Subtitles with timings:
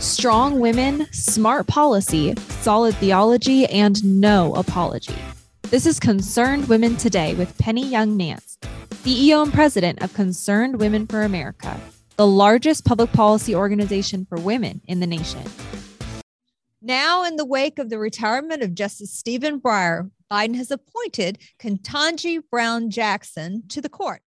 [0.00, 5.16] Strong women, smart policy, solid theology, and no apology.
[5.62, 8.58] This is Concerned Women Today with Penny Young Nance,
[8.90, 11.80] CEO and President of Concerned Women for America,
[12.16, 15.42] the largest public policy organization for women in the nation.
[16.80, 22.40] Now, in the wake of the retirement of Justice Stephen Breyer, Biden has appointed Ketanji
[22.48, 24.22] Brown Jackson to the court.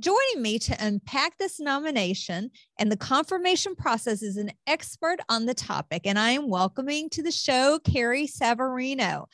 [0.00, 2.50] Joining me to unpack this nomination
[2.80, 7.22] and the confirmation process is an expert on the topic, and I am welcoming to
[7.22, 9.28] the show Carrie Severino.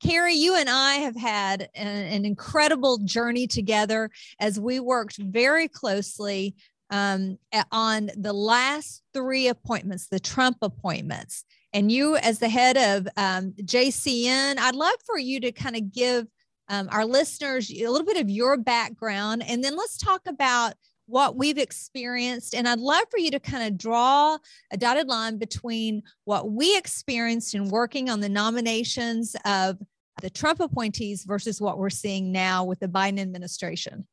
[0.00, 5.66] Carrie, you and I have had an, an incredible journey together as we worked very
[5.66, 6.54] closely
[6.90, 7.36] um,
[7.72, 11.44] on the last three appointments, the Trump appointments.
[11.72, 15.92] And you, as the head of um, JCN, I'd love for you to kind of
[15.92, 16.28] give
[16.68, 20.74] um, our listeners a little bit of your background, and then let's talk about
[21.06, 22.54] what we've experienced.
[22.54, 24.38] And I'd love for you to kind of draw
[24.72, 29.78] a dotted line between what we experienced in working on the nominations of
[30.22, 34.06] the Trump appointees versus what we're seeing now with the Biden administration.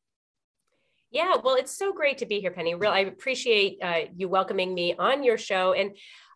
[1.12, 2.74] Yeah, well, it's so great to be here, Penny.
[2.74, 5.74] Real, I appreciate uh, you welcoming me on your show.
[5.74, 5.92] And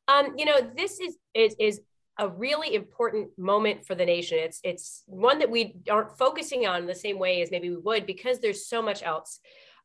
[0.07, 1.81] um, you know, this is is is
[2.17, 4.39] a really important moment for the nation.
[4.39, 8.05] It's it's one that we aren't focusing on the same way as maybe we would
[8.05, 9.39] because there's so much else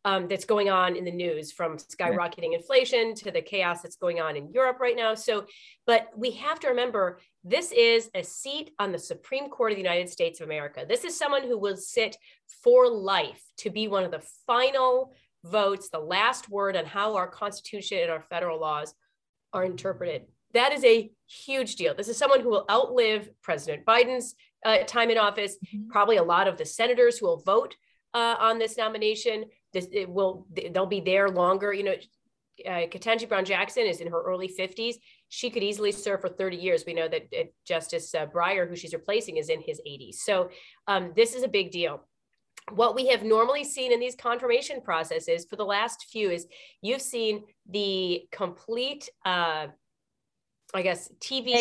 [0.05, 4.21] um, that's going on in the news from skyrocketing inflation to the chaos that's going
[4.21, 5.15] on in Europe right now.
[5.15, 5.45] So,
[5.87, 9.83] but we have to remember this is a seat on the Supreme Court of the
[9.83, 10.87] United States of America.
[10.89, 12.17] This is someone who will sit
[12.63, 15.13] for life to be one of the final
[15.45, 18.95] votes, the last word on how our Constitution and our federal laws
[19.53, 20.23] are interpreted.
[20.55, 21.95] That is a huge deal.
[21.95, 24.35] This is someone who will outlive President Biden's
[24.65, 25.89] uh, time in office, mm-hmm.
[25.89, 27.77] probably a lot of the senators who will vote
[28.15, 29.45] uh, on this nomination.
[29.73, 31.73] This, it will they'll be there longer.
[31.73, 31.95] You know,
[32.67, 34.97] uh, Ketanji Brown Jackson is in her early 50s.
[35.29, 36.85] She could easily serve for 30 years.
[36.87, 40.17] We know that uh, Justice uh, Breyer, who she's replacing, is in his 80s.
[40.17, 40.51] So
[40.89, 42.05] um, this is a big deal
[42.73, 46.47] what we have normally seen in these confirmation processes for the last few is
[46.83, 49.67] you've seen the complete uh,
[50.75, 51.53] I guess TV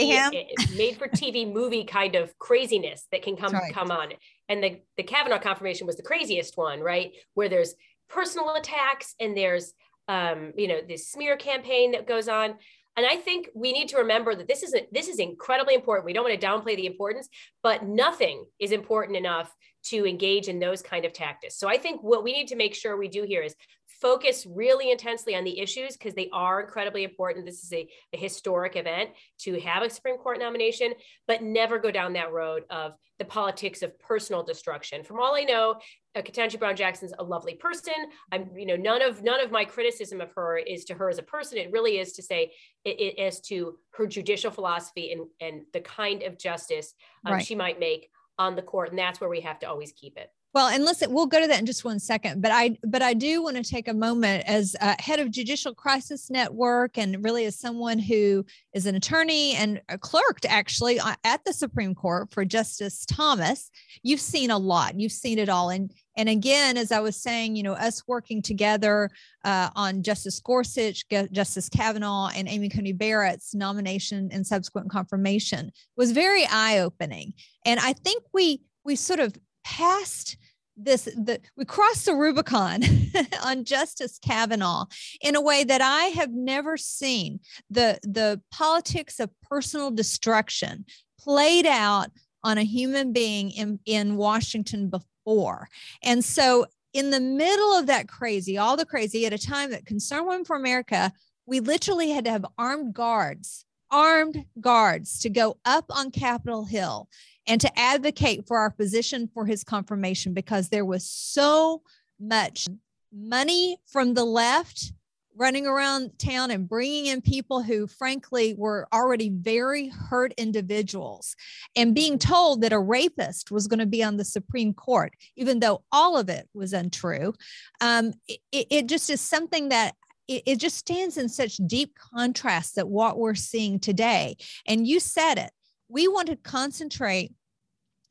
[0.77, 3.73] made for TV movie kind of craziness that can come right.
[3.73, 4.09] come on.
[4.47, 7.13] And the the Kavanaugh confirmation was the craziest one, right?
[7.33, 7.75] Where there's
[8.09, 9.73] personal attacks and there's
[10.07, 12.55] um, you know this smear campaign that goes on.
[12.97, 16.05] And I think we need to remember that this is a, this is incredibly important.
[16.05, 17.29] We don't want to downplay the importance,
[17.63, 19.53] but nothing is important enough
[19.85, 21.57] to engage in those kind of tactics.
[21.57, 23.55] So I think what we need to make sure we do here is
[24.01, 27.45] focus really intensely on the issues because they are incredibly important.
[27.45, 30.93] This is a, a, historic event to have a Supreme Court nomination,
[31.27, 35.03] but never go down that road of the politics of personal destruction.
[35.03, 35.75] From all I know,
[36.15, 37.93] uh, Ketanji Brown Jackson's a lovely person.
[38.31, 41.17] I'm, you know, none of none of my criticism of her is to her as
[41.17, 41.57] a person.
[41.57, 42.53] It really is to say
[42.85, 46.93] it, it as to her judicial philosophy and and the kind of justice
[47.25, 47.45] um, right.
[47.45, 50.31] she might make on the court and that's where we have to always keep it
[50.51, 53.13] well, and listen, we'll go to that in just one second, but I but I
[53.13, 57.45] do want to take a moment as uh, head of Judicial Crisis Network, and really
[57.45, 58.43] as someone who
[58.73, 63.69] is an attorney and clerked actually uh, at the Supreme Court for Justice Thomas.
[64.01, 64.99] You've seen a lot.
[64.99, 68.41] You've seen it all, and and again, as I was saying, you know, us working
[68.41, 69.11] together
[69.45, 76.11] uh, on Justice Gorsuch, Justice Kavanaugh, and Amy Coney Barrett's nomination and subsequent confirmation was
[76.11, 77.33] very eye opening,
[77.67, 79.35] and I think we we sort of
[79.69, 80.35] passed
[80.75, 82.81] this the we crossed the rubicon
[83.43, 84.85] on justice kavanaugh
[85.21, 87.39] in a way that i have never seen.
[87.69, 90.85] The the politics of personal destruction
[91.19, 92.09] played out
[92.43, 95.67] on a human being in, in washington before.
[96.01, 99.85] And so in the middle of that crazy all the crazy at a time that
[99.85, 101.11] concern women for america
[101.45, 107.07] we literally had to have armed guards armed guards to go up on capitol hill
[107.49, 111.81] and to advocate for our position for his confirmation because there was so
[112.19, 112.67] much
[113.11, 114.93] money from the left
[115.35, 121.35] running around town and bringing in people who, frankly, were already very hurt individuals
[121.75, 125.59] and being told that a rapist was going to be on the Supreme Court, even
[125.59, 127.33] though all of it was untrue.
[127.79, 129.95] Um, it, it just is something that
[130.27, 134.35] it, it just stands in such deep contrast that what we're seeing today.
[134.67, 135.51] And you said it.
[135.87, 137.31] We want to concentrate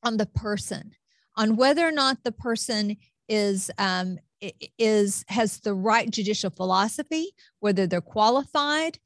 [0.02, 0.92] on the person,
[1.36, 2.96] on whether or not the person
[3.28, 4.18] is um,
[4.78, 8.96] is has the right judicial philosophy whether they're qualified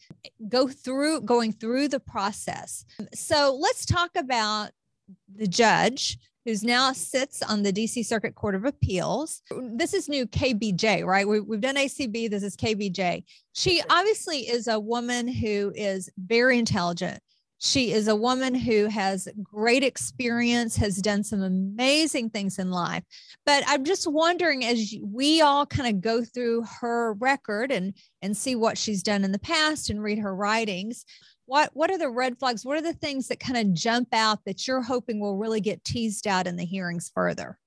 [0.48, 2.84] go through going through the process
[3.14, 4.72] so let's talk about
[5.34, 9.42] the judge who's now sits on the DC Circuit Court of Appeals.
[9.50, 11.26] This is new KBJ, right?
[11.26, 12.30] We, have done ACB.
[12.30, 13.22] This is KBJ.
[13.52, 17.20] She obviously is a woman who is very intelligent.
[17.64, 23.05] She is a woman who has great experience, has done some amazing things in life.
[23.47, 28.37] But I'm just wondering, as we all kind of go through her record and and
[28.37, 31.05] see what she's done in the past and read her writings,
[31.47, 32.64] what what are the red flags?
[32.64, 35.85] What are the things that kind of jump out that you're hoping will really get
[35.85, 37.61] teased out in the hearings further?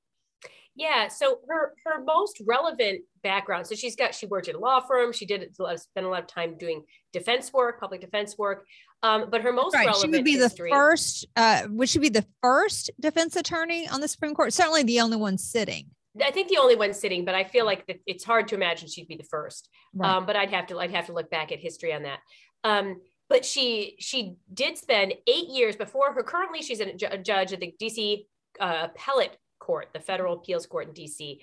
[0.76, 4.82] Yeah so her her most relevant background so she's got she worked at a law
[4.82, 6.84] firm she did spend a lot of time doing
[7.14, 8.66] defense work public defense work
[9.06, 9.86] um, but her most right.
[9.86, 13.88] relevant she would be history, the first uh, would she be the first defense attorney
[13.88, 15.88] on the supreme court certainly the only one sitting
[16.24, 19.08] I think the only one sitting, but I feel like it's hard to imagine she'd
[19.08, 19.68] be the first.
[19.94, 20.10] Right.
[20.10, 22.20] Um, but I'd have to I'd have to look back at history on that.
[22.64, 26.24] Um, but she she did spend eight years before her.
[26.24, 28.26] Currently, she's a, a judge at the DC
[28.60, 31.40] uh, Appellate Court, the federal appeals court in DC.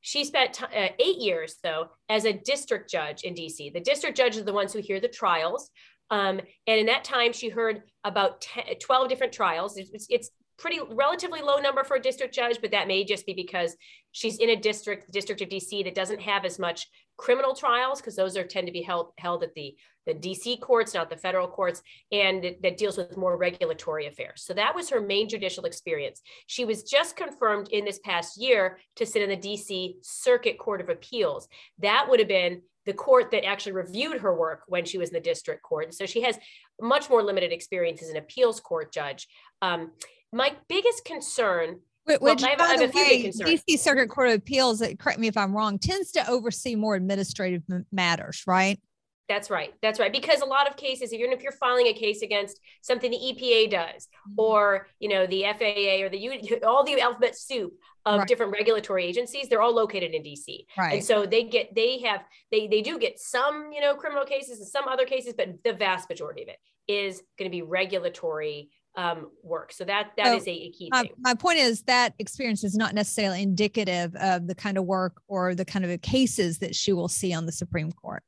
[0.00, 3.72] She spent t- uh, eight years, though, as a district judge in DC.
[3.72, 5.70] The district judges are the ones who hear the trials.
[6.10, 9.76] Um, and in that time, she heard about 10, 12 different trials.
[9.76, 13.32] It's, it's, pretty relatively low number for a district judge, but that may just be
[13.32, 13.76] because
[14.10, 18.00] she's in a district, the District of DC, that doesn't have as much criminal trials
[18.00, 19.74] because those are tend to be held held at the
[20.06, 24.42] the DC courts, not the federal courts, and that, that deals with more regulatory affairs.
[24.42, 26.22] So that was her main judicial experience.
[26.46, 30.80] She was just confirmed in this past year to sit in the DC Circuit Court
[30.80, 31.46] of Appeals.
[31.80, 35.12] That would have been the court that actually reviewed her work when she was in
[35.12, 35.84] the district court.
[35.84, 36.38] And so she has
[36.80, 39.28] much more limited experience as an appeals court judge.
[39.60, 39.90] Um,
[40.32, 44.30] my biggest concern which, well, I have, by I have the way, DC Circuit Court
[44.30, 47.62] of Appeals, correct me if I'm wrong, tends to oversee more administrative
[47.92, 48.80] matters, right?
[49.28, 49.74] That's right.
[49.82, 50.12] That's right.
[50.12, 53.70] Because a lot of cases, even if you're filing a case against something the EPA
[53.70, 54.40] does, mm-hmm.
[54.40, 57.74] or you know the FAA or the all the alphabet soup
[58.06, 58.28] of right.
[58.28, 60.64] different regulatory agencies, they're all located in DC.
[60.78, 60.94] Right.
[60.94, 64.60] And so they get they have they they do get some you know criminal cases
[64.60, 66.58] and some other cases, but the vast majority of it
[66.90, 69.72] is going to be regulatory um, work.
[69.72, 71.10] So that that so is a, a key thing.
[71.18, 75.54] My point is that experience is not necessarily indicative of the kind of work or
[75.54, 78.22] the kind of cases that she will see on the Supreme Court.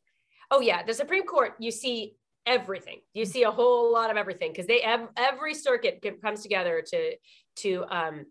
[0.51, 2.17] Oh yeah, the Supreme Court, you see
[2.47, 3.01] everything.
[3.15, 7.17] You see a whole lot of everything because they have every circuit comes together to
[7.57, 8.27] to um,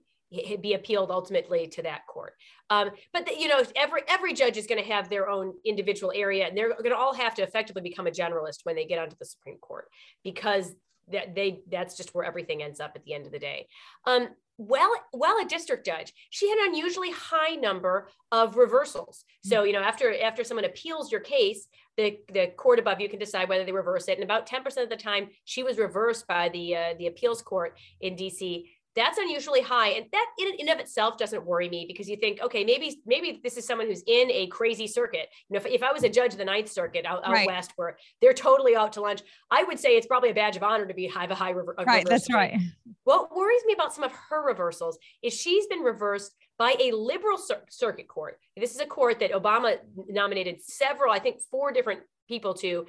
[0.61, 2.33] be appealed ultimately to that court.
[2.69, 6.11] Um, but the, you know, every every judge is going to have their own individual
[6.15, 8.99] area, and they're going to all have to effectively become a generalist when they get
[8.99, 9.87] onto the Supreme Court
[10.23, 10.73] because
[11.11, 13.67] that they that's just where everything ends up at the end of the day.
[14.05, 14.29] Um,
[14.59, 19.23] well, well, a district judge, she had an unusually high number of reversals.
[19.41, 23.19] So, you know, after after someone appeals your case, the, the court above you can
[23.19, 24.15] decide whether they reverse it.
[24.15, 27.77] And about 10% of the time, she was reversed by the uh, the appeals court
[28.01, 28.65] in DC
[28.99, 32.41] that's unusually high and that in and of itself doesn't worry me because you think
[32.41, 35.29] okay maybe maybe this is someone who's in a crazy circuit.
[35.49, 37.47] You know if, if i was a judge of the ninth circuit out, out right.
[37.47, 39.21] west where they're totally out to lunch.
[39.49, 41.75] I would say it's probably a badge of honor to be have a high rever-
[41.85, 42.59] right that's right.
[43.05, 47.37] What worries me about some of her reversals is she's been reversed by a liberal
[47.37, 48.37] cir- circuit court.
[48.57, 52.85] This is a court that obama nominated several i think four different people to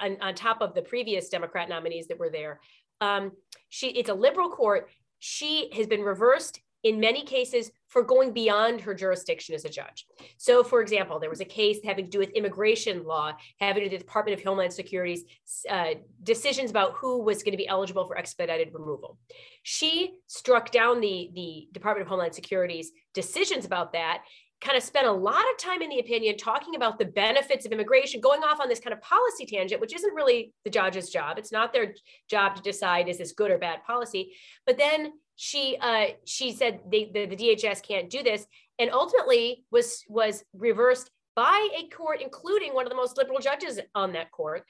[0.00, 2.60] on, on top of the previous democrat nominees that were there.
[3.00, 3.32] Um,
[3.68, 4.90] she it's a liberal court
[5.20, 10.06] she has been reversed in many cases for going beyond her jurisdiction as a judge.
[10.38, 13.88] So, for example, there was a case having to do with immigration law, having to
[13.88, 15.24] do with the Department of Homeland Security's
[15.68, 19.18] uh, decisions about who was going to be eligible for expedited removal.
[19.62, 24.22] She struck down the, the Department of Homeland Security's decisions about that
[24.60, 27.72] kind of spent a lot of time in the opinion talking about the benefits of
[27.72, 31.38] immigration, going off on this kind of policy tangent, which isn't really the judge's job.
[31.38, 31.94] It's not their
[32.28, 34.34] job to decide is this good or bad policy.
[34.66, 38.46] But then she uh, she said they, the, the DHS can't do this,
[38.78, 43.80] and ultimately was was reversed by a court, including one of the most liberal judges
[43.94, 44.64] on that court,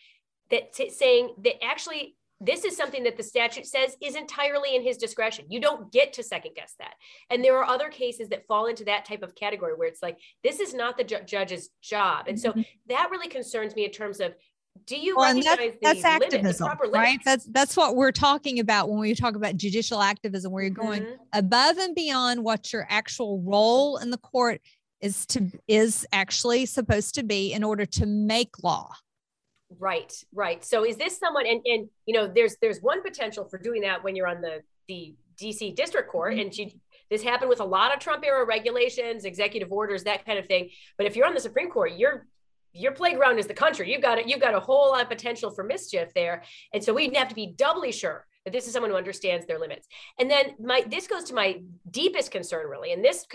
[0.51, 4.83] that t- saying that actually this is something that the statute says is entirely in
[4.83, 5.45] his discretion.
[5.49, 6.95] You don't get to second guess that.
[7.29, 10.19] And there are other cases that fall into that type of category where it's like,
[10.43, 12.27] this is not the ju- judge's job.
[12.29, 12.63] And so mm-hmm.
[12.89, 14.35] that really concerns me in terms of
[14.87, 17.19] do you well, recognize that's, that's activism, right?
[17.25, 21.03] That's that's what we're talking about when we talk about judicial activism, where you're going
[21.03, 21.23] mm-hmm.
[21.33, 24.61] above and beyond what your actual role in the court
[25.01, 28.91] is to is actually supposed to be in order to make law.
[29.79, 30.65] Right, right.
[30.65, 34.03] So is this someone and and you know there's there's one potential for doing that
[34.03, 36.75] when you're on the the DC district court and she
[37.09, 40.71] this happened with a lot of Trump era regulations, executive orders, that kind of thing.
[40.97, 42.27] But if you're on the Supreme Court, you're
[42.73, 43.93] your playground is the country.
[43.93, 44.29] You've got it.
[44.29, 46.43] You've got a whole lot of potential for mischief there,
[46.75, 49.87] and so we'd have to be doubly sure this is someone who understands their limits.
[50.19, 53.27] And then my this goes to my deepest concern really, and this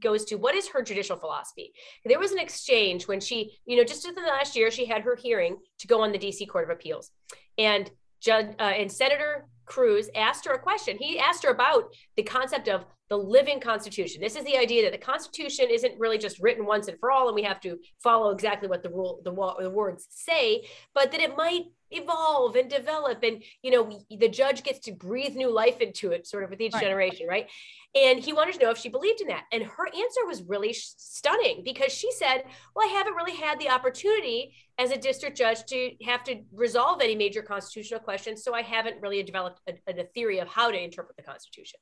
[0.00, 1.72] goes to what is her judicial philosophy.
[2.04, 5.02] There was an exchange when she, you know, just in the last year, she had
[5.02, 6.46] her hearing to go on the D.C.
[6.46, 7.10] Court of Appeals,
[7.58, 7.90] and
[8.20, 10.98] Judge uh, and Senator Cruz asked her a question.
[10.98, 14.22] He asked her about the concept of the living Constitution.
[14.22, 17.26] This is the idea that the Constitution isn't really just written once and for all,
[17.26, 20.64] and we have to follow exactly what the rule, the, the words say,
[20.94, 25.34] but that it might evolve and develop, and you know, the judge gets to breathe
[25.34, 26.82] new life into it, sort of with each right.
[26.84, 27.48] generation, right?
[27.96, 29.46] And he wanted to know if she believed in that.
[29.50, 32.44] And her answer was really stunning because she said,
[32.76, 37.00] Well, I haven't really had the opportunity as a district judge to have to resolve
[37.00, 38.44] any major constitutional questions.
[38.44, 41.80] So I haven't really developed a, a theory of how to interpret the Constitution.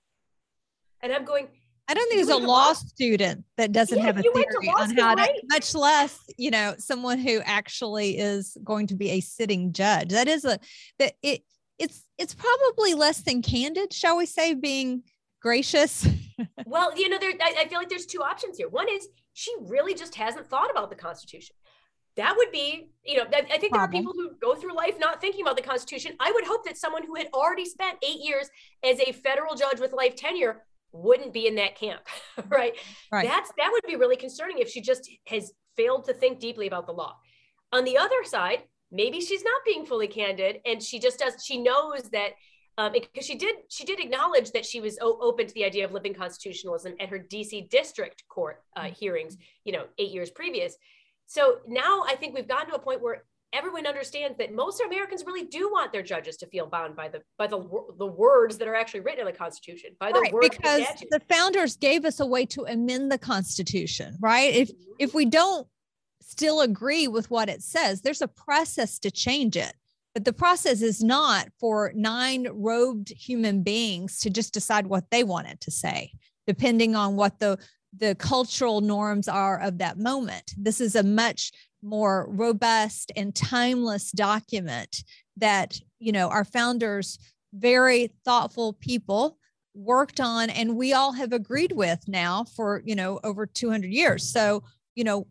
[1.02, 1.48] And I'm going,
[1.88, 5.14] I don't think there's a law, student that doesn't yeah, have a theory on how
[5.14, 5.40] to, right?
[5.50, 10.10] much less, you know, someone who actually is going to be a sitting judge.
[10.10, 10.58] That is a
[10.98, 11.42] that it
[11.78, 15.02] it's it's probably less than candid, shall we say, being
[15.40, 16.06] gracious?
[16.66, 18.68] well, you know, there I, I, feel like there's two options here.
[18.68, 21.56] One is she really just hasn't thought about the Constitution.
[22.16, 24.98] That would be, you know, I, I think there are people who go through life
[24.98, 26.16] not thinking about the Constitution.
[26.20, 28.50] I would hope that someone who had already spent eight years
[28.84, 32.02] as a federal judge with life tenure wouldn't be in that camp,
[32.48, 32.74] right?
[33.12, 33.26] right?
[33.26, 36.86] That's that would be really concerning if she just has failed to think deeply about
[36.86, 37.16] the law.
[37.72, 41.58] On the other side, maybe she's not being fully candid and she just does she
[41.58, 42.30] knows that
[42.78, 45.84] um, because she did she did acknowledge that she was o- open to the idea
[45.84, 48.94] of living constitutionalism at her DC district court uh, mm-hmm.
[48.94, 50.76] hearings, you know, eight years previous.
[51.26, 55.24] So now I think we've gotten to a point where everyone understands that most Americans
[55.26, 57.58] really do want their judges to feel bound by the by the
[57.98, 61.18] the words that are actually written in the Constitution, by the right, words because the,
[61.18, 64.54] the founders gave us a way to amend the Constitution, right?
[64.54, 64.92] If mm-hmm.
[64.98, 65.66] if we don't
[66.20, 69.72] still agree with what it says, there's a process to change it.
[70.14, 75.24] But the process is not for nine robed human beings to just decide what they
[75.24, 76.12] wanted to say,
[76.46, 77.58] depending on what the
[77.96, 80.52] the cultural norms are of that moment.
[80.58, 85.04] This is a much more robust and timeless document
[85.36, 87.18] that, you know, our founders,
[87.52, 89.38] very thoughtful people
[89.74, 94.28] worked on and we all have agreed with now for, you know, over 200 years.
[94.28, 95.26] So, you know,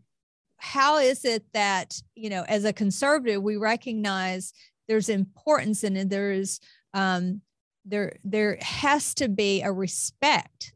[0.57, 4.53] how is it that, you know, as a conservative, we recognize
[4.87, 6.09] there's importance in it.
[6.09, 6.59] There's
[6.93, 7.41] um,
[7.85, 10.73] there there has to be a respect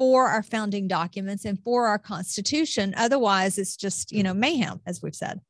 [0.00, 2.94] for our founding documents and for our constitution.
[2.96, 5.42] Otherwise, it's just you know mayhem, as we've said.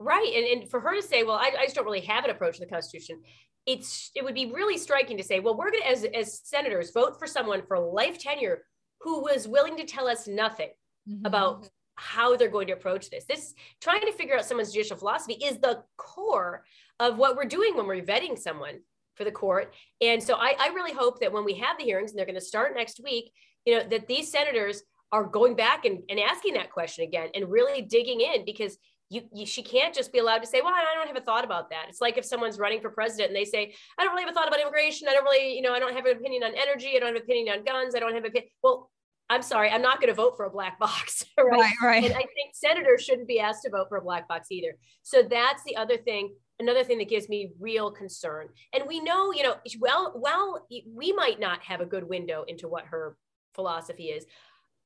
[0.00, 2.30] Right, and, and for her to say, well, I, I just don't really have an
[2.30, 3.22] approach to the Constitution.
[3.64, 6.90] It's it would be really striking to say, well, we're going to as as senators
[6.90, 8.64] vote for someone for life tenure
[9.02, 10.70] who was willing to tell us nothing
[11.08, 11.24] mm-hmm.
[11.24, 13.24] about how they're going to approach this.
[13.24, 16.64] This trying to figure out someone's judicial philosophy is the core
[16.98, 18.80] of what we're doing when we're vetting someone
[19.14, 19.72] for the court.
[20.00, 22.34] And so I, I really hope that when we have the hearings and they're going
[22.34, 23.32] to start next week,
[23.66, 24.82] you know, that these senators
[25.12, 29.22] are going back and, and asking that question again and really digging in because you,
[29.32, 31.70] you, she can't just be allowed to say, well, I don't have a thought about
[31.70, 31.86] that.
[31.88, 34.34] It's like if someone's running for president and they say, I don't really have a
[34.34, 35.06] thought about immigration.
[35.08, 36.92] I don't really, you know, I don't have an opinion on energy.
[36.96, 37.94] I don't have an opinion on guns.
[37.94, 38.50] I don't have opinion.
[38.62, 38.90] Well,
[39.28, 41.24] I'm sorry, I'm not going to vote for a black box.
[41.38, 41.50] Right?
[41.52, 42.04] right, right.
[42.04, 44.76] And I think senators shouldn't be asked to vote for a black box either.
[45.02, 46.34] So that's the other thing.
[46.58, 48.48] Another thing that gives me real concern.
[48.72, 52.66] And we know, you know, well, well, we might not have a good window into
[52.66, 53.16] what her
[53.56, 54.24] philosophy is.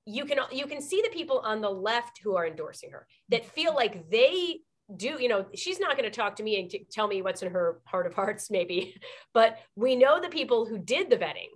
[0.07, 3.45] You can you can see the people on the left who are endorsing her that
[3.45, 4.61] feel like they
[4.97, 7.43] do you know she's not going to talk to me and t- tell me what's
[7.43, 8.95] in her heart of hearts maybe
[9.35, 11.51] but we know the people who did the vetting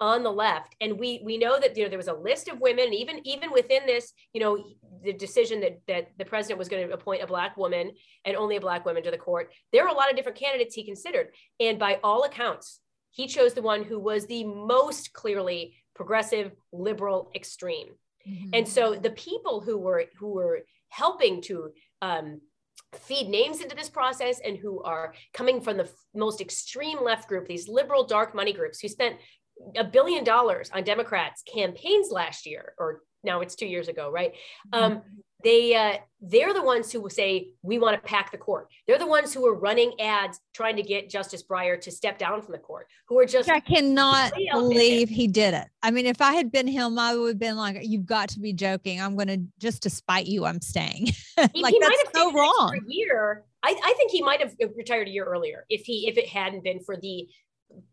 [0.00, 2.60] on the left and we we know that you know there was a list of
[2.60, 4.62] women even even within this you know
[5.04, 7.92] the decision that that the president was going to appoint a black woman
[8.24, 10.74] and only a black woman to the court there are a lot of different candidates
[10.74, 11.28] he considered
[11.60, 12.80] and by all accounts
[13.12, 17.88] he chose the one who was the most clearly progressive liberal extreme
[18.28, 18.50] mm-hmm.
[18.52, 21.70] and so the people who were who were helping to
[22.02, 22.40] um,
[22.92, 27.28] feed names into this process and who are coming from the f- most extreme left
[27.28, 29.16] group, these liberal dark money groups who spent
[29.76, 34.32] a billion dollars on Democrats campaigns last year, or now it's two years ago, right?
[34.72, 34.84] Mm-hmm.
[34.84, 35.02] Um,
[35.44, 38.68] they uh, they're the ones who say we want to pack the court.
[38.86, 42.42] They're the ones who are running ads trying to get Justice Breyer to step down
[42.42, 42.88] from the court.
[43.08, 45.68] Who are just I cannot believe he did it.
[45.82, 48.40] I mean, if I had been him, I would have been like, "You've got to
[48.40, 49.00] be joking.
[49.00, 50.46] I'm going to just to spite you.
[50.46, 52.80] I'm staying." like he, he that's so wrong.
[52.88, 53.44] year.
[53.62, 56.64] I, I think he might have retired a year earlier if he if it hadn't
[56.64, 57.28] been for the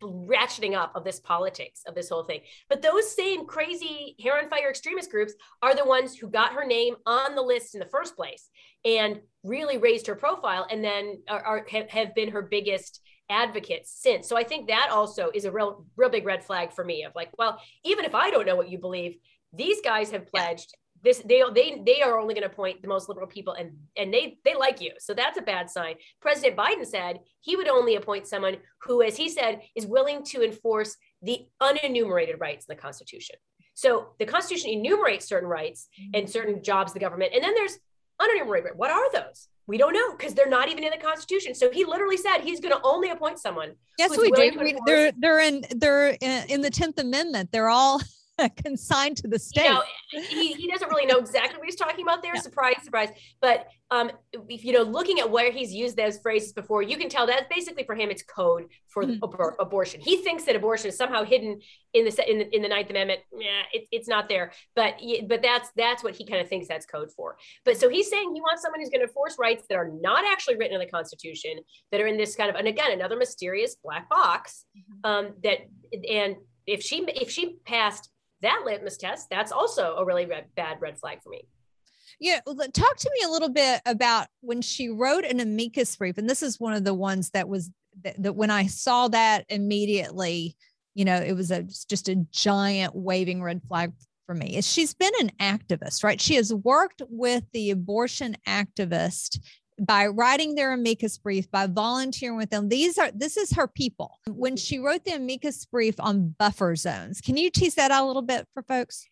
[0.01, 2.41] ratcheting up of this politics of this whole thing.
[2.69, 6.65] But those same crazy hair on fire extremist groups are the ones who got her
[6.65, 8.49] name on the list in the first place
[8.85, 13.91] and really raised her profile and then are, are have, have been her biggest advocates
[13.97, 14.27] since.
[14.27, 17.13] So I think that also is a real, real big red flag for me of
[17.15, 19.15] like, well, even if I don't know what you believe,
[19.53, 20.73] these guys have pledged
[21.03, 24.13] this they they they are only going to appoint the most liberal people and and
[24.13, 27.95] they they like you so that's a bad sign president biden said he would only
[27.95, 32.81] appoint someone who as he said is willing to enforce the unenumerated rights in the
[32.81, 33.35] constitution
[33.73, 37.77] so the constitution enumerates certain rights and certain jobs the government and then there's
[38.21, 38.77] unenumerated rights.
[38.77, 41.55] what are those we don't know because they're not even in the Constitution.
[41.55, 43.73] So he literally said he's going to only appoint someone.
[43.97, 44.59] Yes, we do.
[44.59, 47.51] We, they're they're in they're in, in the Tenth Amendment.
[47.53, 48.01] They're all
[48.57, 49.65] consigned to the state.
[49.65, 49.83] You know,
[50.29, 52.31] he, he doesn't really know exactly what he's talking about there.
[52.41, 52.41] Yeah.
[52.41, 53.09] Surprise, surprise.
[53.41, 54.09] But um,
[54.47, 57.49] if, you know, looking at where he's used those phrases before, you can tell that
[57.49, 59.21] basically for him, it's code for mm-hmm.
[59.21, 59.99] ab- abortion.
[59.99, 61.59] He thinks that abortion is somehow hidden
[61.93, 63.19] in the in the, in the Ninth Amendment.
[63.37, 64.53] Yeah, it, it's not there.
[64.77, 67.35] But but that's that's what he kind of thinks that's code for.
[67.65, 70.23] But so he's saying he wants someone who's going to enforce rights that are not
[70.25, 71.59] actually written in the Constitution,
[71.91, 74.63] that are in this kind of and again another mysterious black box.
[74.77, 75.11] Mm-hmm.
[75.11, 75.67] Um, that
[76.09, 78.09] and if she if she passed
[78.41, 81.47] that litmus test, that's also a really red, bad red flag for me.
[82.19, 86.29] Yeah, talk to me a little bit about when she wrote an amicus brief, and
[86.29, 87.71] this is one of the ones that was
[88.03, 90.55] that, that when I saw that immediately,
[90.93, 93.93] you know, it was a just a giant waving red flag
[94.25, 94.61] for me.
[94.61, 96.21] She's been an activist, right?
[96.21, 99.39] She has worked with the abortion activist
[99.81, 102.69] by writing their amicus brief, by volunteering with them.
[102.69, 104.19] These are this is her people.
[104.27, 108.07] When she wrote the amicus brief on buffer zones, can you tease that out a
[108.07, 109.07] little bit for folks?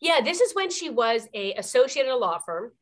[0.00, 2.72] Yeah, this is when she was a associate at a law firm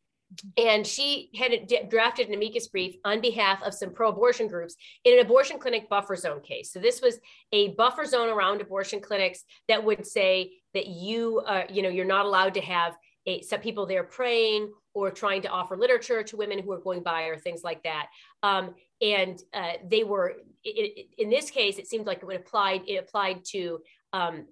[0.56, 5.24] and she had drafted an amicus brief on behalf of some pro-abortion groups in an
[5.24, 7.18] abortion clinic buffer zone case so this was
[7.52, 12.04] a buffer zone around abortion clinics that would say that you uh, you know you're
[12.04, 12.94] not allowed to have
[13.26, 17.02] a, some people there praying or trying to offer literature to women who are going
[17.02, 18.08] by or things like that.
[18.42, 22.36] Um, and uh, they were, it, it, in this case, it seemed like it would
[22.36, 23.80] applied, it applied to,
[24.12, 24.46] um,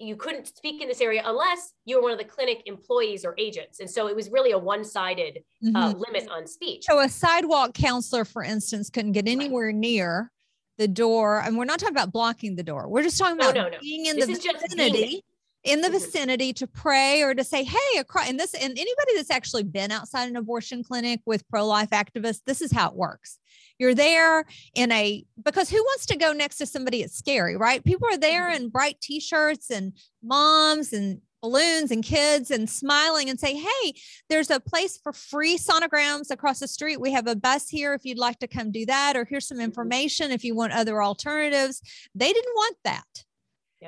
[0.00, 3.34] you couldn't speak in this area unless you were one of the clinic employees or
[3.36, 3.80] agents.
[3.80, 5.76] And so it was really a one-sided uh, mm-hmm.
[5.76, 6.84] uh, limit on speech.
[6.88, 9.74] So a sidewalk counselor, for instance, couldn't get anywhere right.
[9.74, 10.30] near
[10.78, 11.40] the door.
[11.40, 12.88] And we're not talking about blocking the door.
[12.88, 13.78] We're just talking about no, no, no.
[13.80, 15.22] being in this the vicinity
[15.64, 15.96] in the mm-hmm.
[15.96, 19.90] vicinity to pray or to say, hey, across, and this, and anybody that's actually been
[19.90, 23.38] outside an abortion clinic with pro life activists, this is how it works.
[23.78, 27.82] You're there in a, because who wants to go next to somebody It's scary, right?
[27.82, 28.64] People are there mm-hmm.
[28.64, 33.94] in bright t shirts and moms and balloons and kids and smiling and say, Hey,
[34.30, 37.00] there's a place for free sonograms across the street.
[37.00, 39.58] We have a bus here if you'd like to come do that, or here's some
[39.58, 39.64] mm-hmm.
[39.64, 41.82] information if you want other alternatives.
[42.14, 43.24] They didn't want that.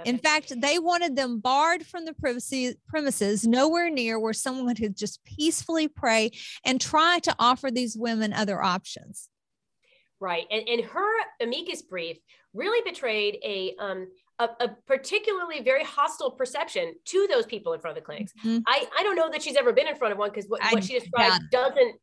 [0.05, 4.97] In fact, they wanted them barred from the privacy, premises, nowhere near where someone could
[4.97, 6.33] just peacefully pray
[6.65, 9.29] and try to offer these women other options.
[10.21, 10.47] Right.
[10.51, 12.19] And, and her amicus brief
[12.55, 17.97] really betrayed a, um, a, a, particularly very hostile perception to those people in front
[17.97, 18.33] of the clinics.
[18.45, 18.59] Mm-hmm.
[18.67, 20.85] I, I don't know that she's ever been in front of one because what, what
[20.85, 21.69] she described yeah.
[21.69, 21.97] doesn't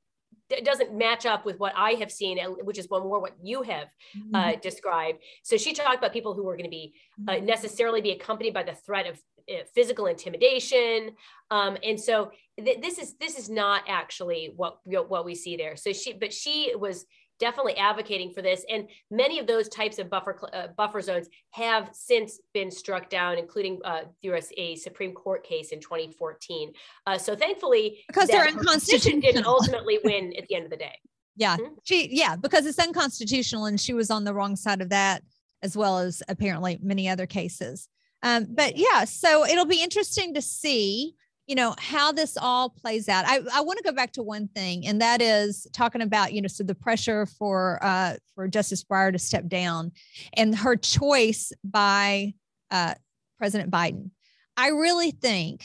[0.50, 3.64] it doesn't match up with what I have seen, which is one more what you
[3.64, 3.88] have
[4.34, 4.60] uh, mm-hmm.
[4.62, 5.20] described.
[5.44, 6.94] So she talked about people who were going to be
[7.28, 7.46] uh, mm-hmm.
[7.46, 11.12] necessarily be accompanied by the threat of uh, physical intimidation,
[11.52, 15.76] um, and so th- this is this is not actually what what we see there.
[15.76, 17.06] So she, but she was
[17.40, 18.66] definitely advocating for this.
[18.70, 23.38] And many of those types of buffer uh, buffer zones have since been struck down,
[23.38, 26.74] including uh, through a, Supreme Court case in 2014.
[27.06, 30.98] Uh, so thankfully, because they're unconstitutional, didn't ultimately win at the end of the day.
[31.36, 31.74] Yeah, mm-hmm.
[31.84, 35.24] she yeah because it's unconstitutional, and she was on the wrong side of that,
[35.62, 37.88] as well as apparently many other cases.
[38.22, 41.16] Um, but yeah, so it'll be interesting to see
[41.48, 43.26] you know how this all plays out.
[43.28, 46.42] I, I want to go back to one thing and that is talking about you
[46.42, 49.92] know so the pressure for uh for justice breyer to step down
[50.34, 52.34] and her choice by
[52.72, 52.94] uh
[53.38, 54.12] president biden.
[54.56, 55.64] I really think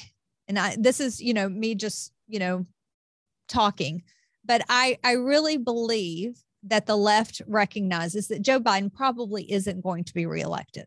[0.48, 2.66] and i this is you know me just you know
[3.48, 4.02] talking
[4.44, 10.02] but i i really believe that the left recognizes that joe biden probably isn't going
[10.02, 10.86] to be reelected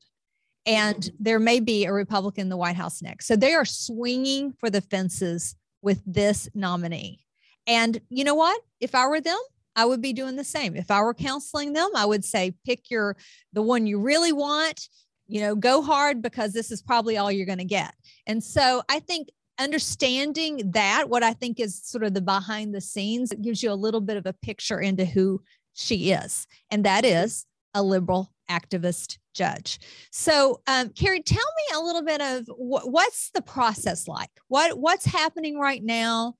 [0.65, 3.27] and there may be a Republican in the White House next.
[3.27, 7.25] So they are swinging for the fences with this nominee.
[7.67, 8.61] And you know what?
[8.79, 9.39] If I were them,
[9.75, 10.75] I would be doing the same.
[10.75, 13.15] If I were counseling them, I would say pick your
[13.53, 14.87] the one you really want,
[15.27, 17.93] you know, go hard because this is probably all you're going to get.
[18.27, 22.81] And so I think understanding that what I think is sort of the behind the
[22.81, 25.41] scenes it gives you a little bit of a picture into who
[25.73, 26.47] she is.
[26.69, 27.25] And that mm-hmm.
[27.25, 29.79] is a liberal activist judge.
[30.11, 34.31] So, um, Carrie, tell me a little bit of wh- what's the process like?
[34.47, 36.35] What what's happening right now?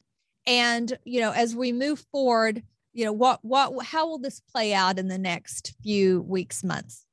[0.47, 4.73] And you know, as we move forward, you know what what how will this play
[4.73, 7.05] out in the next few weeks months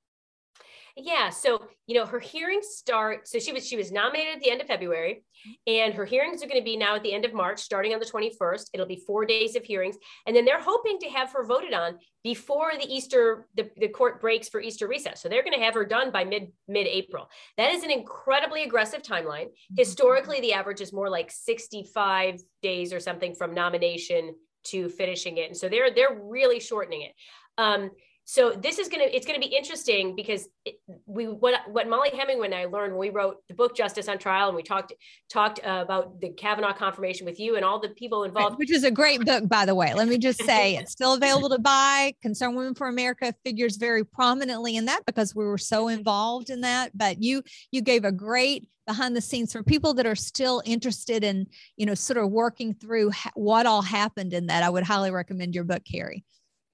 [0.98, 1.30] yeah.
[1.30, 3.28] So, you know, her hearings start.
[3.28, 5.22] So she was she was nominated at the end of February,
[5.66, 8.00] and her hearings are going to be now at the end of March, starting on
[8.00, 8.66] the 21st.
[8.74, 9.96] It'll be four days of hearings.
[10.26, 14.20] And then they're hoping to have her voted on before the Easter, the, the court
[14.20, 15.22] breaks for Easter recess.
[15.22, 17.28] So they're going to have her done by mid mid-April.
[17.56, 19.46] That is an incredibly aggressive timeline.
[19.46, 19.76] Mm-hmm.
[19.76, 24.34] Historically, the average is more like 65 days or something from nomination
[24.64, 25.48] to finishing it.
[25.48, 27.12] And so they're they're really shortening it.
[27.56, 27.90] Um,
[28.30, 30.74] so this is going to it's going to be interesting because it,
[31.06, 34.18] we what what Mollie Hemingway and I learned when we wrote the book Justice on
[34.18, 34.92] Trial and we talked
[35.30, 38.58] talked uh, about the Kavanaugh confirmation with you and all the people involved.
[38.58, 39.94] which is a great book by the way.
[39.94, 42.12] Let me just say it's still available to buy.
[42.20, 46.60] Concerned Women for America figures very prominently in that because we were so involved in
[46.60, 46.90] that.
[46.94, 51.24] But you you gave a great behind the scenes for people that are still interested
[51.24, 51.46] in
[51.78, 54.62] you know sort of working through ha- what all happened in that.
[54.62, 56.26] I would highly recommend your book Carrie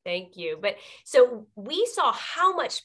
[0.04, 0.58] Thank you.
[0.60, 2.82] But so we saw how much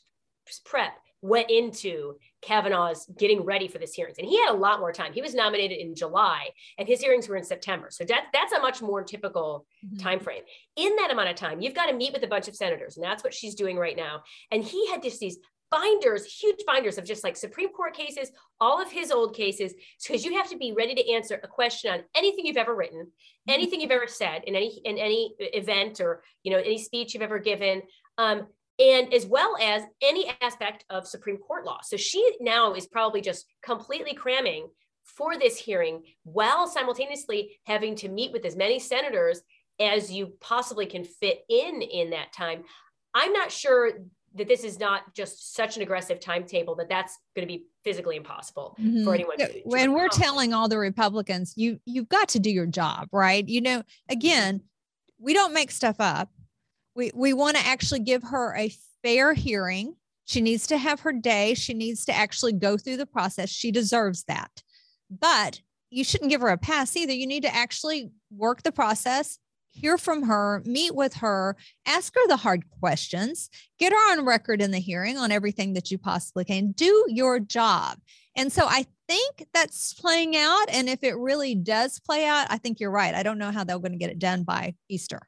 [0.66, 4.18] prep went into Kavanaugh's getting ready for this hearings.
[4.18, 5.12] And he had a lot more time.
[5.12, 7.90] He was nominated in July and his hearings were in September.
[7.92, 9.98] So that, that's a much more typical mm-hmm.
[9.98, 10.44] time frame.
[10.78, 12.96] In that amount of time, you've got to meet with a bunch of senators.
[12.96, 14.24] And that's what she's doing right now.
[14.52, 15.38] And he had just these
[15.72, 19.74] binders, huge binders of just like Supreme Court cases, all of his old cases,
[20.06, 23.02] because you have to be ready to answer a question on anything you've ever written,
[23.02, 23.52] mm-hmm.
[23.52, 27.24] anything you've ever said in any in any event or you know any speech you've
[27.24, 27.82] ever given.
[28.18, 28.48] Um,
[28.80, 31.80] and as well as any aspect of Supreme Court law.
[31.84, 34.70] So she now is probably just completely cramming
[35.04, 39.42] for this hearing while simultaneously having to meet with as many senators
[39.82, 42.64] as you possibly can fit in in that time.
[43.14, 43.92] I'm not sure
[44.36, 48.16] that this is not just such an aggressive timetable that that's going to be physically
[48.16, 49.04] impossible mm-hmm.
[49.04, 49.38] for anyone.
[49.38, 53.48] To, when we're telling all the Republicans, you you've got to do your job, right?
[53.48, 54.62] You know, again,
[55.20, 56.30] we don't make stuff up.
[56.96, 59.96] We we want to actually give her a fair hearing.
[60.26, 61.56] She needs to have her day.
[61.56, 63.50] She needs to actually go through the process.
[63.50, 64.62] She deserves that.
[65.10, 67.14] But you shouldn't give her a pass either.
[67.14, 69.40] You need to actually work the process,
[69.80, 74.62] hear from her, meet with her, ask her the hard questions, get her on record
[74.62, 76.72] in the hearing on everything that you possibly can.
[76.72, 77.98] Do your job.
[78.36, 80.66] And so I think that's playing out.
[80.70, 83.16] And if it really does play out, I think you're right.
[83.16, 85.22] I don't know how they're going to get it done by Easter.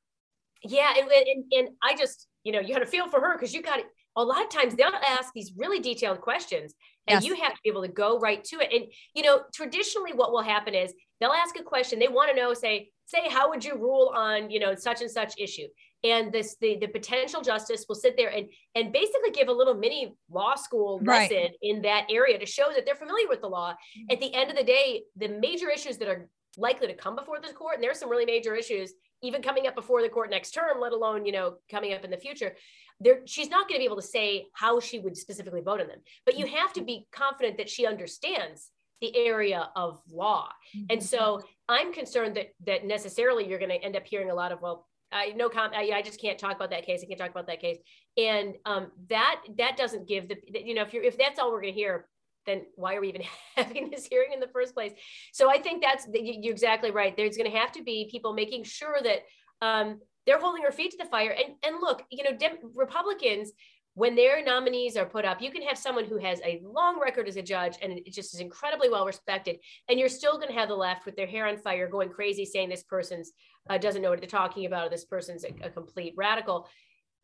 [0.64, 0.94] Yeah.
[0.98, 3.62] And, and, and I just, you know, you got to feel for her because you
[3.62, 3.86] got it.
[4.18, 6.74] A lot of times they'll ask these really detailed questions
[7.08, 7.26] and yes.
[7.26, 8.72] you have to be able to go right to it.
[8.74, 11.98] And, you know, traditionally what will happen is they'll ask a question.
[11.98, 15.12] They want to know, say, say, how would you rule on, you know, such and
[15.12, 15.67] such issue?
[16.04, 19.76] And this, the, the potential justice will sit there and, and basically give a little
[19.76, 21.52] mini law school lesson right.
[21.62, 23.76] in that area to show that they're familiar with the law.
[24.10, 27.39] At the end of the day, the major issues that are likely to come before
[27.39, 30.52] the court, and there's some really major issues even coming up before the court next
[30.52, 32.56] term, let alone, you know, coming up in the future.
[33.00, 35.88] There, she's not going to be able to say how she would specifically vote on
[35.88, 38.71] them, but you have to be confident that she understands
[39.02, 40.50] the area of law.
[40.76, 40.86] Mm-hmm.
[40.91, 44.51] And so I'm concerned that that necessarily you're going to end up hearing a lot
[44.51, 45.75] of well, I no comment.
[45.75, 47.01] I, I, just can't talk about that case.
[47.03, 47.77] I can't talk about that case.
[48.17, 51.62] And um, that that doesn't give the you know if you're if that's all we're
[51.62, 52.07] going to hear,
[52.45, 53.23] then why are we even
[53.55, 54.93] having this hearing in the first place?
[55.34, 57.15] So I think that's you're exactly right.
[57.15, 59.19] There's going to have to be people making sure that
[59.62, 61.31] um, they're holding their feet to the fire.
[61.31, 63.51] And and look, you know, Dem- Republicans
[63.93, 67.27] when their nominees are put up, you can have someone who has a long record
[67.27, 69.58] as a judge and it just is incredibly well respected,
[69.89, 72.45] and you're still going to have the left with their hair on fire, going crazy,
[72.45, 73.32] saying this person's
[73.69, 76.67] uh, doesn't know what they're talking about, or this person's a, a complete radical.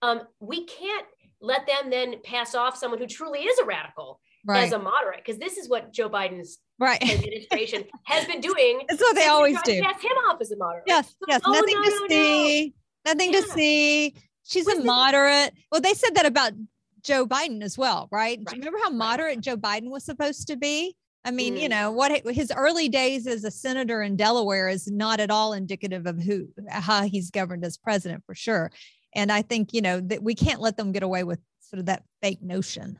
[0.01, 1.07] Um, we can't
[1.41, 4.63] let them then pass off someone who truly is a radical right.
[4.63, 8.81] as a moderate, because this is what Joe Biden's right administration has been doing.
[8.89, 9.81] That's what they always do.
[9.81, 10.83] Pass him off as a moderate.
[10.85, 12.65] Yes, so, yes, oh, nothing no, to no, see.
[12.67, 12.73] No.
[13.13, 13.39] Nothing yeah.
[13.39, 14.15] to see
[14.47, 15.53] She's a moderate.
[15.71, 16.53] Well, they said that about
[17.03, 18.39] Joe Biden as well, right?
[18.39, 18.45] right.
[18.45, 19.41] Do you remember how moderate right.
[19.41, 20.95] Joe Biden was supposed to be?
[21.25, 21.61] I mean, mm.
[21.61, 25.51] you know, what his early days as a senator in Delaware is not at all
[25.51, 28.71] indicative of who how he's governed as president for sure.
[29.13, 31.87] And I think, you know, that we can't let them get away with sort of
[31.87, 32.99] that fake notion.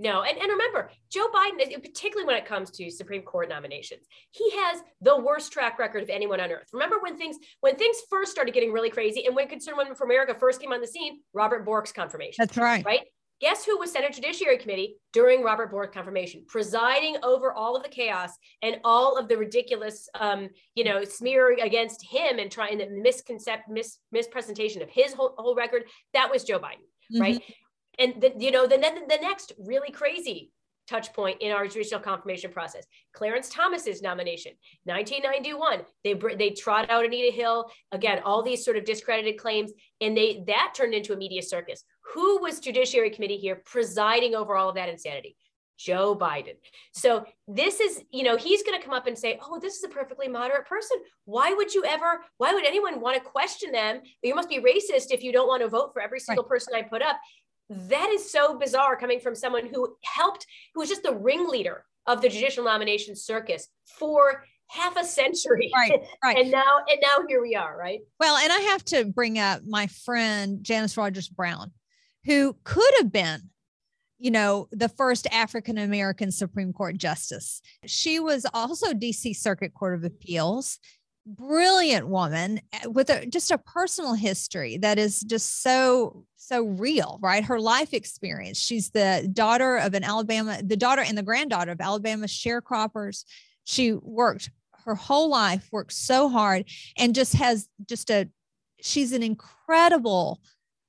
[0.00, 4.50] No, and, and remember, Joe Biden, particularly when it comes to Supreme Court nominations, he
[4.52, 6.68] has the worst track record of anyone on earth.
[6.72, 10.04] Remember when things when things first started getting really crazy, and when Concerned Women for
[10.04, 12.36] America first came on the scene, Robert Bork's confirmation.
[12.38, 12.82] That's right.
[12.82, 13.02] Right.
[13.42, 17.88] Guess who was Senate Judiciary Committee during Robert Bork's confirmation, presiding over all of the
[17.90, 18.30] chaos
[18.62, 23.68] and all of the ridiculous, um, you know, smear against him and trying the misconcept,
[23.68, 25.84] mis mispresentation of his whole, whole record.
[26.14, 27.20] That was Joe Biden, mm -hmm.
[27.20, 27.42] right?
[28.00, 30.50] And the, you know, then the, the next really crazy
[30.88, 32.84] touch point in our judicial confirmation process.
[33.12, 34.52] Clarence Thomas's nomination,
[34.84, 40.16] 1991, they they trot out Anita Hill again, all these sort of discredited claims, and
[40.16, 41.84] they that turned into a media circus.
[42.14, 45.36] Who was Judiciary Committee here presiding over all of that insanity?
[45.78, 46.56] Joe Biden.
[46.92, 49.84] So this is, you know, he's going to come up and say, "Oh, this is
[49.84, 50.98] a perfectly moderate person.
[51.24, 52.22] Why would you ever?
[52.36, 54.02] Why would anyone want to question them?
[54.22, 56.50] You must be racist if you don't want to vote for every single right.
[56.50, 57.16] person I put up."
[57.70, 62.20] That is so bizarre coming from someone who helped, who was just the ringleader of
[62.20, 65.70] the judicial nomination circus for half a century.
[65.74, 66.36] Right, right.
[66.40, 68.00] and now, and now here we are, right?
[68.18, 71.70] Well, and I have to bring up my friend Janice Rogers Brown,
[72.24, 73.50] who could have been
[74.20, 77.62] you know, the first African American Supreme Court justice.
[77.86, 80.78] She was also DC Circuit Court of Appeals.
[81.26, 87.18] Brilliant woman eh, with a, just a personal history that is just so so real,
[87.22, 87.44] right?
[87.44, 88.58] Her life experience.
[88.58, 93.24] She's the daughter of an Alabama, the daughter and the granddaughter of Alabama sharecroppers.
[93.64, 94.50] She worked
[94.84, 96.64] her whole life, worked so hard,
[96.96, 98.28] and just has just a.
[98.80, 100.40] She's an incredible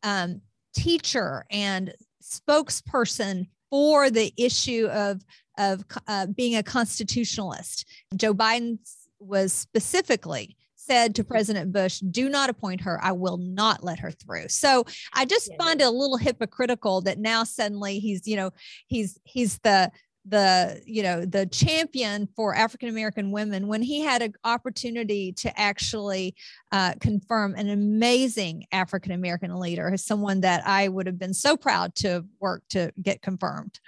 [0.02, 0.42] um,
[0.74, 5.22] teacher and spokesperson for the issue of
[5.58, 7.86] of uh, being a constitutionalist.
[8.16, 8.80] Joe Biden
[9.22, 13.00] was specifically said to President Bush, do not appoint her.
[13.04, 14.50] I will not let her through.
[14.50, 18.52] So I just find it a little hypocritical that now suddenly he's, you know,
[18.88, 19.92] he's he's the
[20.26, 25.60] the you know the champion for african american women when he had an opportunity to
[25.60, 26.36] actually
[26.72, 31.58] uh, confirm an amazing african american leader as someone that i would have been so
[31.58, 33.80] proud to work to get confirmed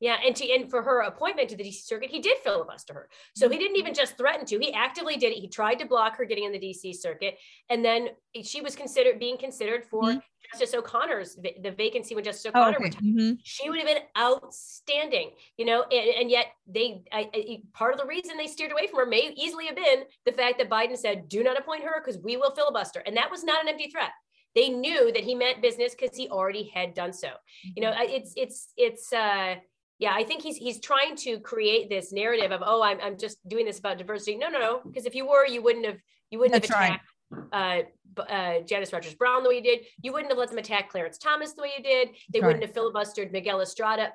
[0.00, 3.08] yeah, and to and for her appointment to the DC circuit, he did filibuster her.
[3.34, 5.40] So he didn't even just threaten to; he actively did it.
[5.40, 7.36] He tried to block her getting in the DC circuit,
[7.68, 8.10] and then
[8.44, 10.18] she was considered being considered for mm-hmm.
[10.52, 12.84] Justice O'Connor's the vacancy when Justice oh, O'Connor oh, okay.
[12.84, 13.04] retired.
[13.04, 13.32] Mm-hmm.
[13.42, 15.82] She would have been outstanding, you know.
[15.82, 19.06] And, and yet they, I, I, part of the reason they steered away from her
[19.06, 22.36] may easily have been the fact that Biden said, "Do not appoint her because we
[22.36, 24.10] will filibuster," and that was not an empty threat
[24.54, 27.28] they knew that he meant business because he already had done so
[27.76, 28.10] you know mm-hmm.
[28.10, 29.54] it's it's it's uh
[29.98, 33.46] yeah i think he's he's trying to create this narrative of oh i'm, I'm just
[33.48, 35.98] doing this about diversity no no no because if you were you wouldn't have
[36.30, 37.04] you wouldn't That's have attacked
[37.52, 37.80] right.
[37.80, 37.82] uh,
[38.20, 39.80] uh, Janice Rogers Brown the way you did.
[40.02, 42.10] You wouldn't have let them attack Clarence Thomas the way you did.
[42.32, 44.12] They wouldn't have filibustered Miguel Estrada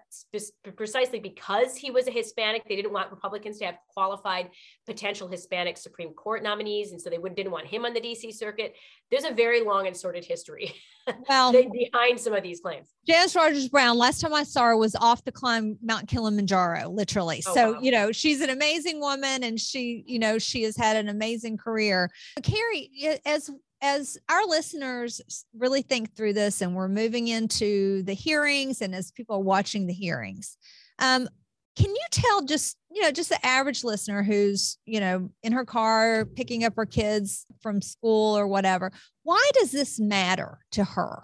[0.75, 2.63] precisely because he was a Hispanic.
[2.67, 4.49] They didn't want Republicans to have qualified
[4.85, 8.33] potential Hispanic Supreme Court nominees, and so they would, didn't want him on the DC
[8.33, 8.75] circuit.
[9.11, 10.73] There's a very long and sordid history
[11.29, 12.89] well, behind some of these claims.
[13.07, 13.97] Janice Rogers Brown.
[13.97, 17.43] Last time I saw her was off the climb Mount Kilimanjaro, literally.
[17.47, 17.79] Oh, so wow.
[17.81, 21.57] you know she's an amazing woman, and she you know she has had an amazing
[21.57, 22.09] career.
[22.35, 23.49] But Carrie, as
[23.83, 29.11] as our listeners really think through this and we're moving into the hearings and as
[29.11, 30.57] people are watching the hearings
[30.99, 31.27] um,
[31.75, 35.65] can you tell just you know just the average listener who's you know in her
[35.65, 38.91] car picking up her kids from school or whatever
[39.23, 41.23] why does this matter to her?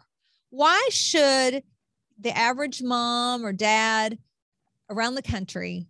[0.49, 1.63] Why should
[2.19, 4.17] the average mom or dad
[4.89, 5.87] around the country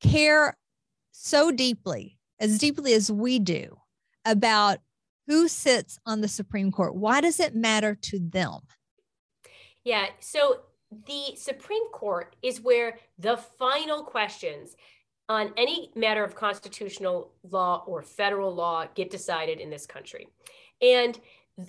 [0.00, 0.56] care
[1.12, 3.76] so deeply as deeply as we do
[4.24, 4.78] about
[5.26, 6.94] who sits on the Supreme Court?
[6.94, 8.60] Why does it matter to them?
[9.84, 10.60] Yeah, so
[11.06, 14.76] the Supreme Court is where the final questions
[15.28, 20.28] on any matter of constitutional law or federal law get decided in this country.
[20.82, 21.18] And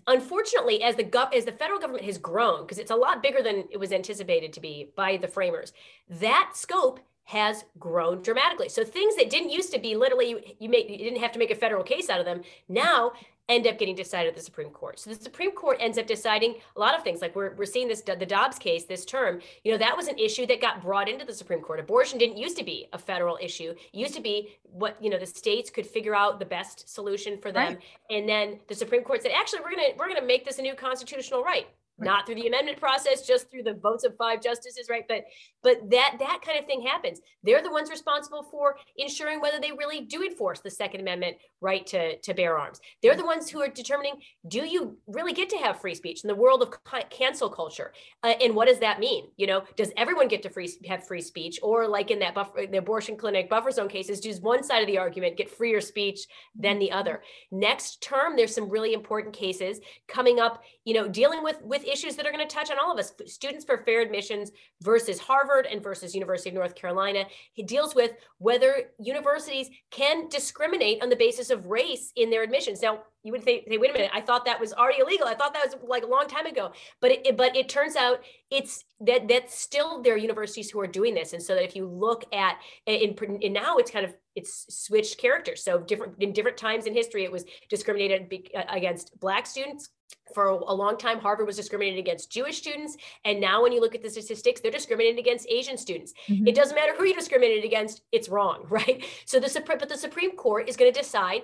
[0.08, 3.44] unfortunately as the gov- as the federal government has grown because it's a lot bigger
[3.44, 5.74] than it was anticipated to be by the framers
[6.10, 8.70] that scope has grown dramatically.
[8.70, 11.40] So things that didn't used to be literally you, you, make you didn't have to
[11.40, 13.14] make a federal case out of them now
[13.48, 15.00] end up getting decided at the Supreme Court.
[15.00, 17.22] So the Supreme Court ends up deciding a lot of things.
[17.22, 20.18] Like we're, we're seeing this, the Dobbs case this term, you know, that was an
[20.18, 21.80] issue that got brought into the Supreme Court.
[21.80, 23.72] Abortion didn't used to be a federal issue.
[23.72, 27.38] It used to be what, you know, the states could figure out the best solution
[27.38, 27.74] for them.
[27.74, 27.84] Right.
[28.10, 30.60] And then the Supreme Court said, actually, we're going to, we're going to make this
[30.60, 34.42] a new constitutional right not through the amendment process just through the votes of five
[34.42, 35.06] justices right?
[35.08, 35.26] But
[35.64, 37.20] but that that kind of thing happens.
[37.44, 41.86] They're the ones responsible for ensuring whether they really do enforce the second amendment right
[41.88, 42.80] to to bear arms.
[43.02, 44.14] They're the ones who are determining
[44.48, 47.94] do you really get to have free speech in the world of cancel culture?
[48.24, 49.28] Uh, and what does that mean?
[49.38, 51.60] You know does everyone get to free have free speech?
[51.64, 54.88] Or like in that buffer the abortion clinic buffer zone cases does one side of
[54.88, 57.24] the argument get freer speech than the other?
[57.52, 62.16] Next term there's some really important cases coming up you know dealing with with issues
[62.16, 65.66] that are going to touch on all of us students for fair admissions versus harvard
[65.66, 71.16] and versus university of north carolina he deals with whether universities can discriminate on the
[71.16, 74.22] basis of race in their admissions now you would say, say, wait a minute, I
[74.22, 75.26] thought that was already illegal.
[75.26, 76.72] I thought that was like a long time ago.
[77.02, 78.20] But it, it, but it turns out
[78.52, 81.34] it's that that's still there are universities who are doing this.
[81.34, 83.16] And so that if you look at in
[83.52, 85.64] now it's kind of it's switched characters.
[85.64, 88.32] So different in different times in history, it was discriminated
[88.70, 89.90] against black students.
[90.34, 92.98] For a long time, Harvard was discriminated against Jewish students.
[93.26, 96.14] And now when you look at the statistics, they're discriminated against Asian students.
[96.28, 96.48] Mm-hmm.
[96.48, 99.04] It doesn't matter who you discriminated against, it's wrong, right?
[99.26, 101.44] So the but the Supreme Court is going to decide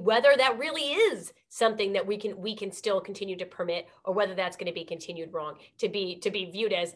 [0.00, 4.14] whether that really is something that we can we can still continue to permit or
[4.14, 6.94] whether that's going to be continued wrong to be to be viewed as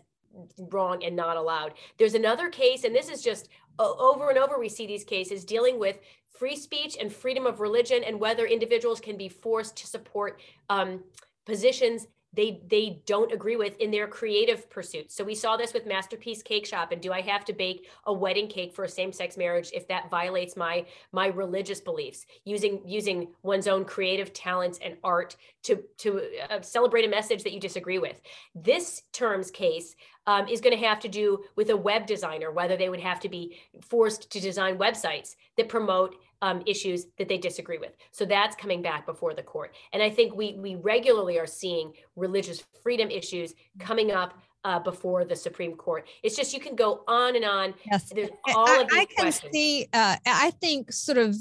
[0.71, 4.69] wrong and not allowed there's another case and this is just over and over we
[4.69, 9.17] see these cases dealing with free speech and freedom of religion and whether individuals can
[9.17, 11.03] be forced to support um,
[11.45, 15.17] positions they they don't agree with in their creative pursuits.
[15.17, 18.47] So we saw this with Masterpiece Cakeshop and do I have to bake a wedding
[18.47, 22.27] cake for a same-sex marriage if that violates my my religious beliefs?
[22.45, 27.53] Using using one's own creative talents and art to to uh, celebrate a message that
[27.53, 28.21] you disagree with.
[28.55, 32.77] This terms case um, is going to have to do with a web designer, whether
[32.77, 37.39] they would have to be forced to design websites that promote um, issues that they
[37.39, 37.93] disagree with.
[38.13, 39.75] So that's coming back before the court.
[39.93, 45.25] And I think we we regularly are seeing religious freedom issues coming up uh, before
[45.25, 46.07] the Supreme Court.
[46.23, 47.75] It's just you can go on and on.
[47.91, 49.53] Yes, There's all I, of these I can questions.
[49.53, 49.87] see.
[49.93, 51.37] Uh, I think sort of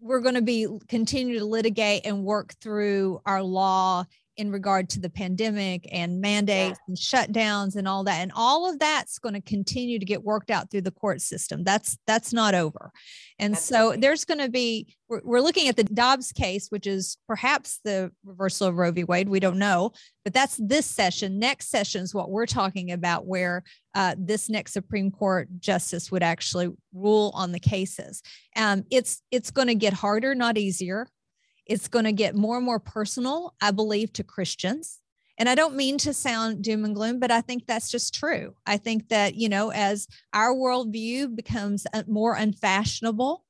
[0.00, 4.04] we're going to be continue to litigate and work through our law
[4.38, 6.84] in regard to the pandemic and mandates yeah.
[6.86, 10.50] and shutdowns and all that and all of that's going to continue to get worked
[10.50, 11.64] out through the court system.
[11.64, 12.92] That's that's not over.
[13.40, 17.18] And so there's going to be we're, we're, looking at the dobbs case which is
[17.26, 19.04] perhaps the reversal of roe v.
[19.04, 19.92] Wade we don't know
[20.24, 21.38] but that's this session.
[21.38, 26.22] Next session is what we're talking about where uh, this next supreme court justice would
[26.22, 28.22] actually rule on the cases.
[28.54, 31.08] Um, it's it's going to get harder not easier
[31.68, 35.00] it's going to get more and more personal, I believe, to Christians.
[35.36, 38.54] And I don't mean to sound doom and gloom, but I think that's just true.
[38.66, 43.44] I think that, you know, as our worldview becomes more unfashionable,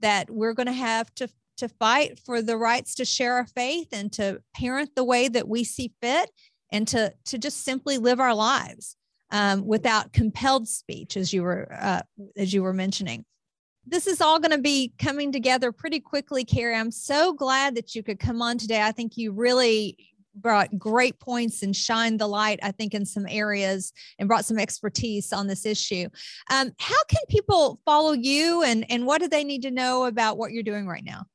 [0.00, 3.88] that we're going to have to, to fight for the rights to share our faith
[3.92, 6.30] and to parent the way that we see fit
[6.70, 8.96] and to, to just simply live our lives
[9.32, 12.02] um, without compelled speech, as you were, uh,
[12.36, 13.24] as you were mentioning
[13.86, 16.76] this is all going to be coming together pretty quickly, Carrie.
[16.76, 18.82] I'm so glad that you could come on today.
[18.82, 19.96] I think you really
[20.34, 24.58] brought great points and shined the light, I think, in some areas and brought some
[24.58, 26.08] expertise on this issue.
[26.50, 30.38] Um, how can people follow you and, and what do they need to know about
[30.38, 31.26] what you're doing right now?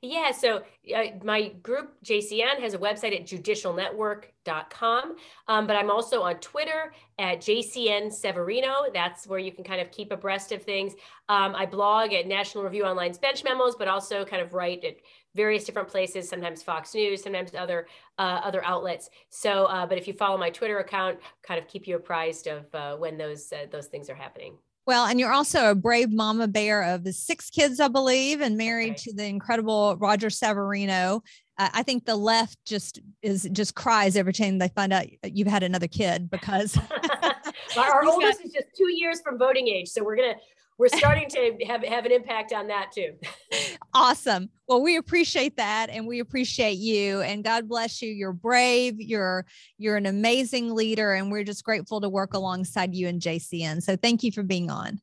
[0.00, 0.62] Yeah, so
[0.94, 5.16] uh, my group JCN has a website at judicialnetwork.com,
[5.48, 8.84] um, but I'm also on Twitter at JCN Severino.
[8.94, 10.92] That's where you can kind of keep abreast of things.
[11.28, 14.98] Um, I blog at National Review Online's Bench Memos, but also kind of write at
[15.34, 19.10] various different places, sometimes Fox News, sometimes other uh, other outlets.
[19.30, 22.72] So, uh, but if you follow my Twitter account, kind of keep you apprised of
[22.72, 24.58] uh, when those uh, those things are happening.
[24.88, 28.56] Well, and you're also a brave mama bear of the six kids, I believe, and
[28.56, 31.22] married to the incredible Roger Severino.
[31.58, 35.46] Uh, I think the left just is just cries every time they find out you've
[35.46, 36.78] had another kid because
[37.76, 39.88] our oldest got, is just two years from voting age.
[39.88, 40.36] So we're gonna
[40.78, 43.14] we're starting to have, have an impact on that too.
[43.94, 44.48] awesome.
[44.68, 48.10] Well, we appreciate that and we appreciate you and God bless you.
[48.10, 49.00] You're brave.
[49.00, 49.44] You're
[49.76, 53.82] you're an amazing leader and we're just grateful to work alongside you and JCN.
[53.82, 55.00] So thank you for being on.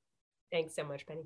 [0.52, 1.26] Thanks so much, Penny.